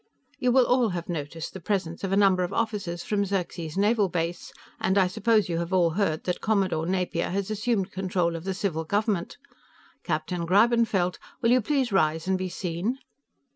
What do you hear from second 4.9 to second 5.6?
I suppose you